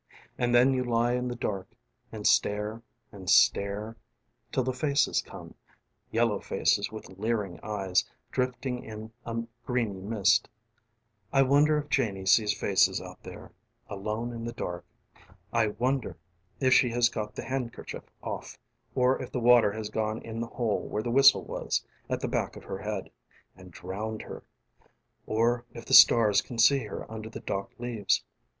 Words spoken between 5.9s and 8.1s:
┬Ā┬Āyellow faces with leering eyes